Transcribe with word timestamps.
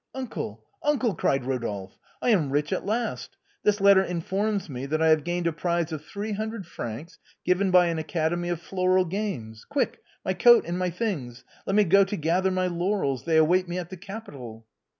"Uncle! 0.15 0.65
Uncle!" 0.81 1.13
cried 1.13 1.43
Eodolphe," 1.43 1.91
I 2.23 2.31
am 2.31 2.49
rich 2.49 2.73
at 2.73 2.87
last! 2.87 3.37
This 3.61 3.79
letter 3.79 4.01
informs 4.01 4.67
me 4.67 4.87
that 4.87 4.99
I 4.99 5.09
have 5.09 5.23
gained 5.23 5.45
a 5.45 5.53
prize 5.53 5.91
of 5.91 6.03
three 6.03 6.31
hundred 6.31 6.65
francs, 6.65 7.19
given 7.45 7.69
by 7.69 7.85
an 7.85 7.99
academy 7.99 8.49
of 8.49 8.59
floral 8.59 9.05
games. 9.05 9.63
Quick! 9.63 10.01
my 10.25 10.33
coat 10.33 10.63
and 10.65 10.79
my 10.79 10.89
things! 10.89 11.43
Let 11.67 11.75
me 11.75 11.83
go 11.83 12.03
to 12.05 12.15
gather 12.17 12.49
my 12.49 12.65
laurels. 12.65 13.25
They 13.25 13.37
await 13.37 13.67
me 13.69 13.77
at 13.77 13.91
the 13.91 13.97
Capitol 13.97 14.65